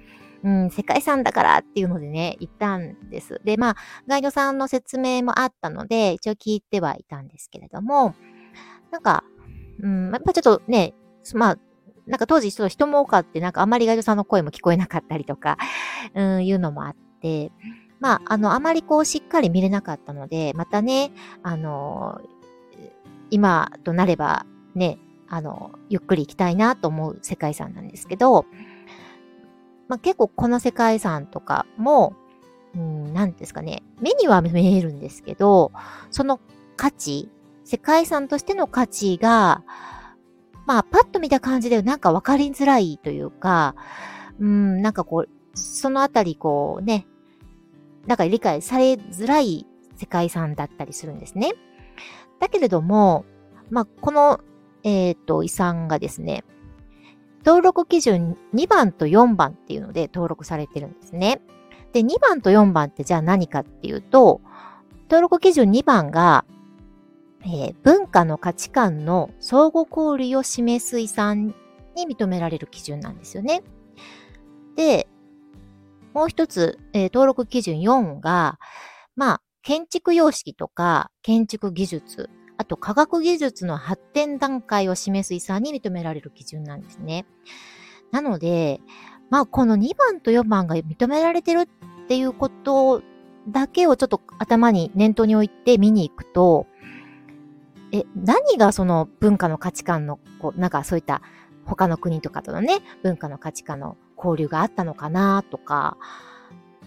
[0.42, 3.40] うん、世界遺産だからっていうのでね、行ったんです。
[3.44, 8.14] で、まあ、ガイドさんの説明もあったので、一応聞いてはいたんですけれども、
[8.90, 9.24] なんか、
[9.80, 10.94] うん、やっぱちょっとね、
[11.34, 11.58] まあ、
[12.06, 15.58] なんか当時ちょっと人も多かって、なんかあんまりガイドさんの声も聞こえなかったりとか、
[16.14, 17.50] うん、いうのもあって、
[17.98, 21.10] まあ、あの、あまりこうしっかり見れなかったので、またね、
[21.42, 22.20] あの、
[23.30, 28.46] 今となればね、あの、ゆっくり行きたいなと思う世界遺産なんですけど、
[29.88, 32.14] まあ、結構この世界遺産とかも、
[32.74, 35.72] うん、なんですかね、目には見えるんですけど、
[36.10, 36.40] その
[36.76, 37.30] 価値、
[37.64, 39.64] 世界遺産としての価値が、
[40.66, 43.76] まあ、パッと見た感じでなんか分かりづらいというか、
[44.40, 47.06] うん、なんかこう、そのあたりこうね、
[48.06, 51.52] なんか理解されづらい世界遺産だったりするんですね。
[52.40, 53.24] だけれども、
[53.70, 54.40] まあ、この、
[54.84, 56.44] えっ、ー、と、遺産がですね、
[57.46, 61.40] 登録基準2番と4番っていうので登録されてるんですね。
[61.92, 64.40] で、2番と4番ってじゃあ何かっていうと、
[65.04, 66.44] 登録基準2番が、
[67.42, 71.54] えー、文化の価値観の相互交流を示す遺産
[71.94, 73.62] に認められる基準なんですよね。
[74.74, 75.06] で、
[76.14, 78.58] もう一つ、えー、登録基準4が、
[79.14, 82.28] まあ、建築様式とか建築技術、
[82.58, 87.26] あと科学技術の発展段階を示す遺産に認められる基準なんですね。
[88.12, 88.80] なので、
[89.30, 91.68] まあこの2番と4番が認められてる
[92.04, 93.02] っていうこと
[93.48, 96.66] だけをちょっと頭に念頭に置いて見に行くと、
[97.92, 101.22] え、何がその文化の価値観の、こう、なんかそういった
[101.64, 105.96] 他の国とかとのね、文化の価値観の交流があったのかなとか、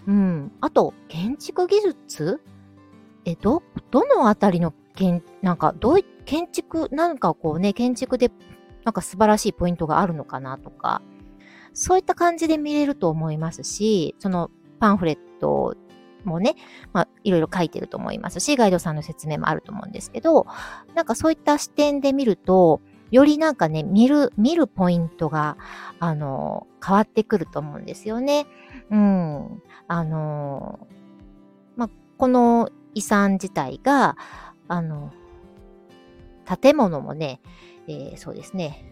[0.06, 0.52] うん。
[0.60, 2.40] あと、建築技術？
[3.24, 8.30] え、ど、どのあたりの建、なんか、どうい、建築、なんかこうね、建築で、
[8.84, 11.02] なんか素晴らしいポイントがあるのかなとか、
[11.72, 15.76] そういった感じで見れると思いますし、そのパンフレット
[16.24, 16.56] もね、
[16.92, 20.46] まあ、いろいろ書いてると思いますし、ガイドさんの説明もあると思うんですけど、
[20.94, 25.56] なんかそういった視点で見ると、よりなんかね、見る、見るポイントが、
[25.98, 28.46] あの、変わってくると思うんですよね。
[28.90, 29.62] うん。
[29.88, 30.86] あの、
[31.76, 34.16] まあ、この遺産自体が、
[34.70, 35.12] あの、
[36.62, 37.40] 建物もね、
[37.88, 38.84] えー、そうですね。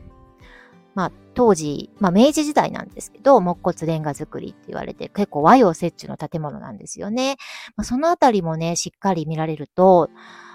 [0.94, 7.36] まあ、当時、まあ、明治時代なんですけど、木骨レンガ造りって言われて、結構和洋折衷の建物なんですよね。
[7.76, 10.10] まあ、そのあたりもね、しっかり見られると、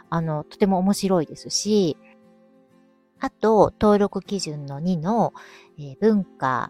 [0.09, 1.95] あの、とても面白いですし、
[3.21, 5.33] あと、登録基準の2の、
[5.79, 6.69] えー、文化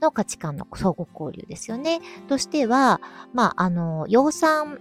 [0.00, 2.00] の価値観の相互交流ですよね。
[2.28, 3.00] としては、
[3.34, 4.78] まあ、あの、養蚕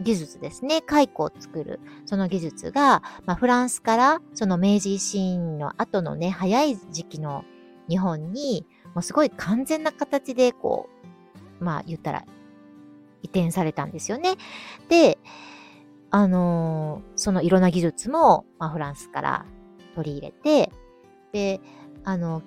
[0.00, 7.44] 技術ですね、蚕を作る、その技術が、まあ、フランスからその明治維新の後のね、早い時期の
[7.88, 10.88] 日本に、もうすごい完全な形で、こ
[11.60, 12.24] う、まあ言ったら
[13.22, 14.34] 移転されたんですよね。
[14.88, 15.18] で、
[16.10, 19.46] あのー、そのいろんな技術も、まあ、フランスから
[19.94, 20.72] 取り入れて、
[21.32, 21.60] で、
[22.04, 22.42] あの、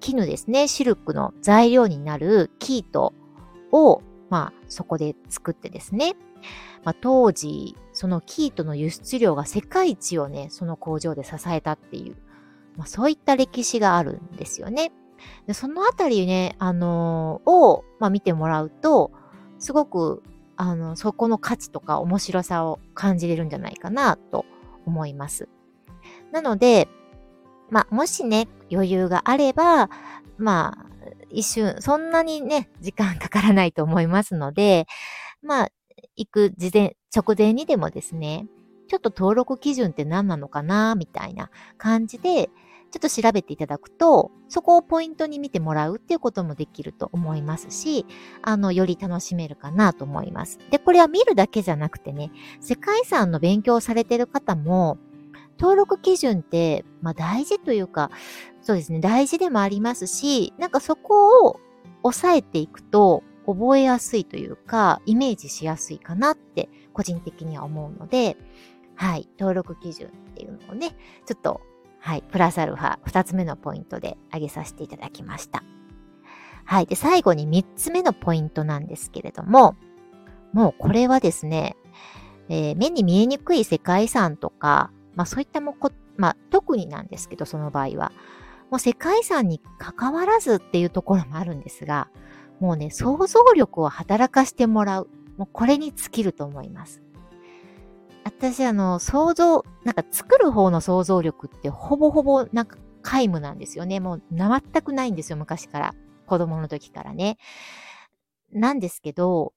[0.00, 3.14] 絹ですね、シルクの材料になるキート
[3.72, 6.14] を、まあ、そこで作ってですね、
[6.84, 12.16] まあ、当時、そのキートの輸出量が世界一をね、その工場で支えたっていう、
[12.76, 14.92] まあ、そういった歴史があるんですよね。
[15.46, 19.12] でそのあたりね、あのー、を、まあ、見てもらうと、
[19.58, 20.22] すごく、
[20.56, 24.44] あの、そこの価値とか面白さを感じれるんじゃないかなと
[24.86, 25.48] 思います。
[26.32, 26.88] なので、
[27.70, 29.90] まあ、もしね、余裕があれば、
[30.38, 30.95] まあ、
[31.36, 34.86] 一瞬、そんなにね、時間かからないと思いますので、
[35.42, 35.68] まあ、
[36.16, 38.46] 行く事前、直前にでもですね、
[38.88, 42.48] ちょっと登録基準って何なのかな、みたいな感じで、
[42.90, 48.06] ちょっと調べていただくと、そこをポイントに見てもらうっていうこともできると思いますし、
[48.40, 50.58] あの、より楽しめるかなと思います。
[50.70, 54.96] で、これは見るだけじゃなくてね、世界遺産の勉強をされてる方も、
[55.58, 58.10] 登録基準って、まあ大事というか、
[58.66, 61.60] そうですね、大事でもありますし、なんかそこを
[62.02, 68.36] 抑えていくと覚えやすいというか、イメージしやすいかなって個人的には思うので、
[68.96, 71.60] はい、登録基準っていうのをね、ちょっと、
[72.00, 75.62] はい、プラスアルファ2つ目のポイントで挙げさせていただきました。
[76.64, 76.86] はい。
[76.86, 79.76] で、最後に3つ目のポイントなんですけれども、
[80.52, 81.76] もうこれはですね、
[82.48, 88.10] えー、目に見えにくい世界遺産とか、まあそういったもこ、まあ特になんですけど、その場合は。
[88.70, 92.08] もう世界遺産に関わらずっていうところもあるんですが、
[92.60, 95.08] もうね、想像力を働かしてもらう。
[95.36, 97.02] もうこれに尽きると思います。
[98.24, 104.00] 私、あの、想像、なんか作る方の想像力ってほぼほぼなんか皆無なんですよね。
[104.00, 105.94] もう全くないんですよ、昔から。
[106.26, 107.38] 子供の時からね。
[108.52, 109.52] なんですけど、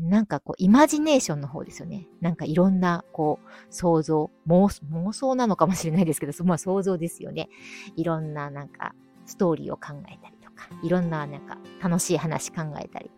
[0.00, 2.06] なんかこう、イマジネーションの方ですよね。
[2.20, 7.48] なんかいろんな、こう、想像、妄想なのかもしれないですけど、 まあ想像ですよね。
[7.96, 8.94] いろんななんか、
[9.26, 13.10] ストーリーを考えたりとか、いろんななんか、楽しい話考えたり、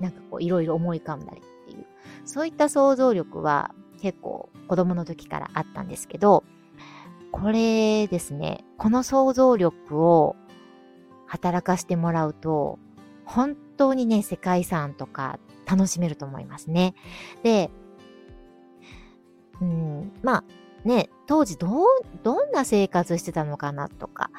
[0.00, 1.86] なんかこう、いろいろ思い浮かんだりっていう、
[2.24, 6.44] そういった想像力は結構子供の時からあったんですけど、
[7.32, 10.36] これですね、この想像力を
[11.26, 12.78] 働かしてもらうと、
[13.24, 15.38] 本当にね、世界遺産とか
[15.68, 16.94] 楽しめると思いますね。
[17.42, 17.70] で、
[19.60, 20.44] うん、まあ
[20.84, 21.68] ね、当時ど、
[22.22, 24.30] どんな生活してたのかなとか、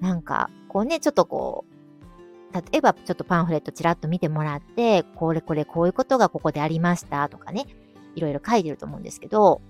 [0.00, 7.66] なんか、こうね、ちょっとこう、例えばちょっとパンフレットちらっと見てもらって、これこれこういうことがここでありましたとかね、
[8.14, 9.60] いろいろ書いてると思うんですけど、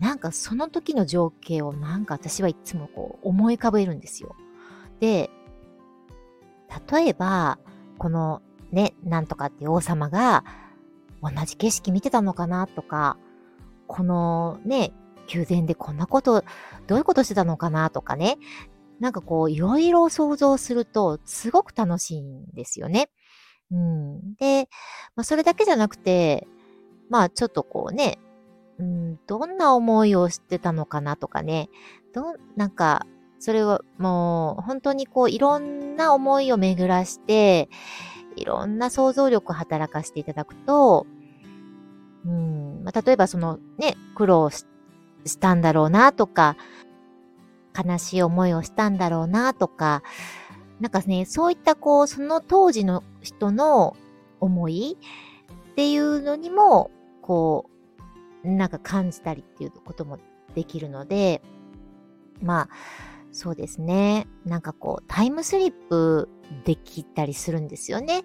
[0.00, 4.34] なんかその時の情景をなんか私はいつもこう思い浮かべるんですよ。
[5.00, 5.30] で、
[6.90, 7.58] 例えば、
[7.98, 10.44] このね、なんとかっていう王様が
[11.22, 13.16] 同じ景色見てたのかなとか、
[13.86, 14.92] このね、
[15.32, 16.44] 宮殿でこんなこと、
[16.86, 18.38] どういうことしてたのかなとかね。
[19.00, 23.10] なんかこう、いろいろ想像すると、すごく楽しいんですよね。
[23.70, 24.34] うん。
[24.36, 24.68] で、
[25.14, 26.46] まあ、それだけじゃなくて、
[27.10, 28.18] まあ、ちょっとこうね、
[28.78, 31.68] うん、どんな思いをしてたのかなとかね。
[32.14, 33.06] ど、なんか、
[33.38, 37.68] それはもう、本当にこう、いろんな思いを巡らして、
[38.36, 41.06] いろんな想像力を働かせていただくと、
[42.24, 44.64] うん、まあ、例えばそのね、苦労し
[45.38, 46.56] たんだろうなとか、
[47.76, 50.02] 悲しい思いをしたんだろうなとか、
[50.80, 53.96] なんかね、そういったこう、その当時の人の
[54.40, 54.96] 思い
[55.72, 56.90] っていうのにも、
[57.22, 57.70] こ
[58.44, 60.18] う、なんか感じたりっていうことも
[60.54, 61.42] できるので、
[62.42, 62.68] まあ、
[63.36, 64.26] そうですね。
[64.46, 66.30] なんかこう、タイムスリップ
[66.64, 68.22] できたりするんですよね。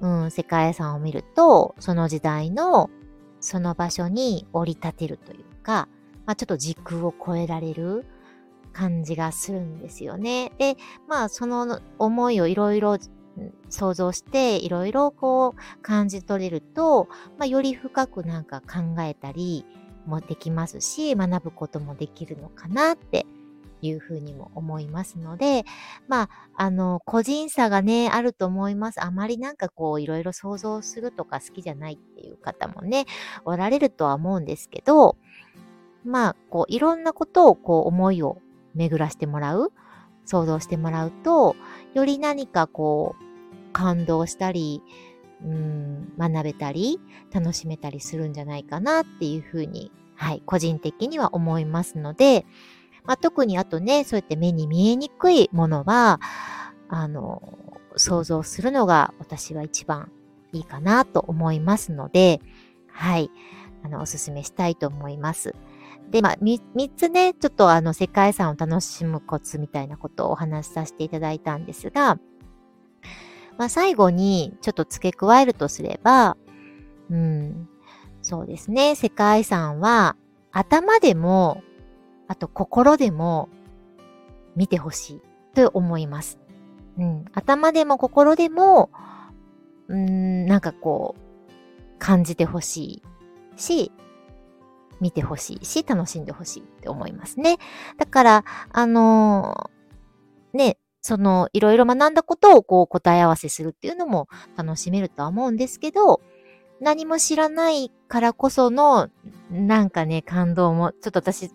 [0.00, 2.88] うん、世界遺産を見ると、その時代の
[3.40, 5.86] その場所に降り立てるというか、
[6.24, 8.06] まあ、ちょっと時空を超えられる
[8.72, 10.50] 感じがするんですよね。
[10.56, 12.96] で、まあその思いをいろいろ
[13.68, 17.08] 想像していろいろこう感じ取れると、
[17.38, 19.66] まあ、より深くなんか考えたり
[20.06, 23.26] もできますし、学ぶこともできるのかなって
[23.86, 25.64] いうふうにも思いますので、
[26.08, 29.04] まあ、あの、個人差がね、あると思います。
[29.04, 33.06] あまりなんかこう、いろいろ想像するとか好きじゃないっていう方もね、
[33.44, 35.16] おられるとは思うんですけど、
[36.04, 38.38] まあ、こう、いろんなことをこう、思いを
[38.74, 39.72] 巡らしてもらう、
[40.24, 41.56] 想像してもらうと、
[41.94, 44.82] より何かこう、感動したり、
[45.44, 47.00] うん、学べたり、
[47.32, 52.46] 楽しめたりするんじゃないかなっていうふうに、はい、個人的には思いますので、
[53.04, 56.20] まあ、特にあとね、そうやって目に見えにくいものは、
[56.88, 57.58] あの、
[57.96, 60.10] 想像するのが私は一番
[60.52, 62.40] いいかなと思いますので、
[62.88, 63.30] はい、
[63.82, 65.54] あの、おすすめしたいと思います。
[66.10, 66.60] で、まあ、三
[66.96, 72.18] つね、ちょっとあの、世界遺産を楽しむコツみたいなことをお話しさせていただいたんですが、
[73.58, 76.36] まあ、最後にちょっと付け加えるとすれば、
[77.10, 77.68] うん、
[78.22, 80.16] そうですね、世界遺産は
[80.52, 81.62] 頭でも、
[82.28, 83.48] あと心でも
[84.56, 85.22] 見てほしい
[85.54, 86.38] と思います。
[86.98, 88.90] うん、頭でも心でも、
[89.88, 93.02] うん、なんかこう、感じてほし
[93.56, 93.92] いし、
[95.00, 97.58] 見てほしいし、楽しんでほしいって思いますね。
[97.98, 106.20] だから、あのー、ね、その、いろいろ学んだことをこう答え合わせするっていうのも楽しめるとは思うんですけど、
[106.80, 109.08] 何も知らないからこその、
[109.50, 111.50] なんかね、感動も、ちょっと私、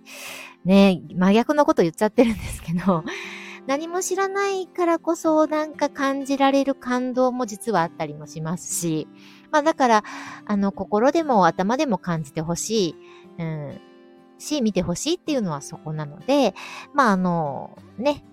[0.65, 3.03] ね、真逆のこと言っちゃってるんですけど、
[3.67, 9.07] 何も知らないからこそなんか感じられる感動も実はあったりもしますし、
[9.51, 10.03] まあだから、
[10.45, 12.95] あの、心でも頭でも感じてほしい、
[13.39, 13.81] うん、
[14.37, 16.53] し、見てほしいっていうのはそこなので、
[16.93, 18.23] まああの、ね、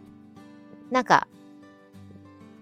[0.91, 1.29] なんか、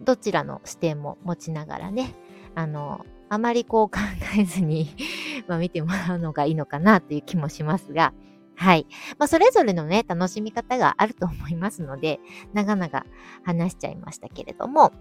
[0.02, 2.14] どちらの視点も持ちながらね、
[2.54, 3.98] あの、あまりこう考
[4.38, 4.94] えずに
[5.48, 8.12] まあ見てもらうのがいいのかなという気もしますが、
[8.56, 8.86] はい。
[9.18, 12.20] まあ、それぞれのね、楽しみ方があると思いますので、
[12.52, 13.04] 長々
[13.42, 14.92] 話しちゃいましたけれども、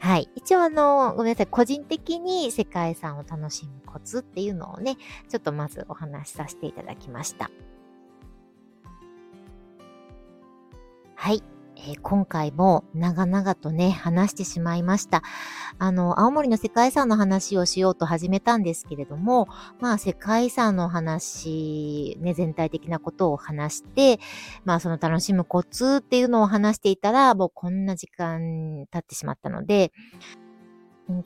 [0.00, 0.28] はい。
[0.36, 1.46] 一応あの、ごめんなさい。
[1.46, 4.96] 個人的に世界遺産を楽しむコツっていうのをね、
[5.28, 7.50] ちょっとまずお話しさせていただきました。
[11.16, 11.42] はい。
[11.80, 15.22] えー、今回も長々とね、話してしまいました。
[15.78, 19.46] あの、青森の世界遺産の話をしようと始めたんですけれども、
[19.78, 24.18] まあ世界遺産の話、ね、全体的なことを話して、
[24.64, 29.92] まあその楽しむコツっていうのを話していたら、もうこんな時間経ってしまったので、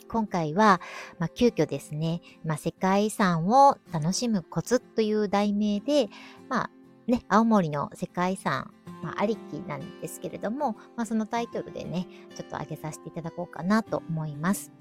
[0.07, 0.81] 今回は、
[1.19, 6.09] まあ、急遽ですね、まあ、世界遺産を楽しむコツという題名で、
[6.49, 6.71] まあ、
[7.09, 8.73] ね、青森の世界遺産
[9.03, 14.73] まあ、ありきなんですけれども、まあ、そのタイトルでね、ちょっと上げさせていただこうかなと思います。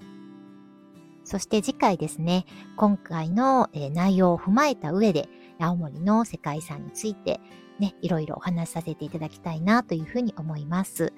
[1.24, 2.46] そして次回ですね、
[2.76, 7.40] 今回の、内容を踏まえた上で、青森の世界遺産について、
[7.78, 11.12] ね、いろいろお話しさせていただきたいなというふうに思います。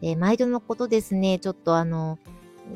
[0.00, 2.18] えー、毎度のことですね、ちょっとあの、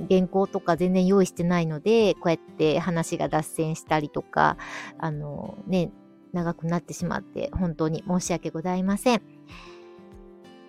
[0.09, 4.57] 原稿とか全然用意してないので、こうやって話が脱線したりとか、
[4.99, 5.91] あのね、
[6.37, 9.23] 長くなってしまって本当に申し訳ございません。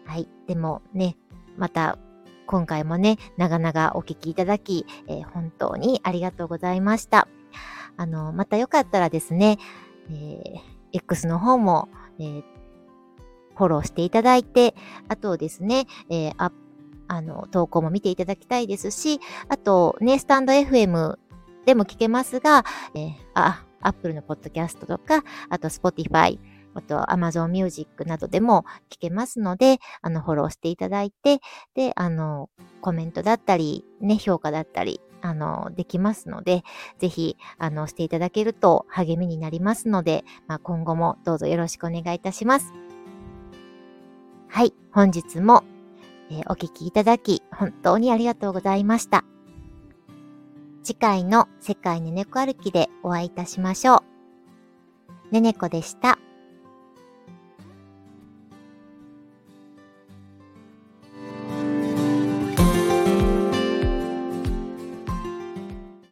[0.05, 0.29] はい。
[0.47, 1.17] でもね、
[1.57, 1.99] また
[2.45, 7.27] 今回もね、長々お聞きいただき、えー、本当にありがとうございました。
[7.97, 9.57] あの、またよかったらですね、
[10.09, 10.59] えー、
[10.93, 11.89] X の方も、
[12.19, 12.43] えー、
[13.55, 14.75] フォローしていただいて、
[15.09, 16.53] あとですね、えー、あ
[17.09, 21.17] あの、投稿も見ていただきたいですし、あと、ね、スタンド FM
[21.65, 22.63] でも聞けますが、
[22.95, 26.39] えー、あ、Apple のポッドキャストとか、あと Spotify、
[26.73, 31.39] あと Amazon Music などでも聞けますので、あの、フォローしていただいて、
[31.73, 32.49] で、あの、
[32.81, 36.63] コメントだったり、ね、評価だったり、あの、できますので、
[36.99, 42.73] ぜひ、あの、していただけると励みになりますので、まあ、今後もどうぞよろしくお願いいたします。
[44.47, 45.63] はい、本日も、
[46.29, 49.23] えー、お聞きいただき、本当にありがとうございました。
[50.87, 54.05] 次回の世界ねねこ歩きでお会いいたしましょ
[55.29, 55.33] う。
[55.33, 56.17] ねねこでした。